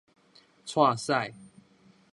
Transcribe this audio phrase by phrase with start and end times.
[0.65, 1.31] 疶屎